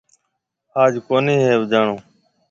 آج 0.81 0.93
ڪونِي 1.07 1.35
هيَ 1.45 1.51
اُجاݪو۔ 1.61 1.95